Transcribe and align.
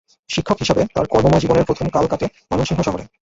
শিক্ষক 0.29 0.57
হিসাবে 0.59 0.81
তার 0.95 1.05
কর্মময় 1.07 1.41
জীবনের 1.43 1.67
প্রথম 1.69 1.87
কাল 1.89 2.05
কাটে 2.07 2.27
ময়মনসিংহ 2.47 2.79
শহরে। 2.83 3.03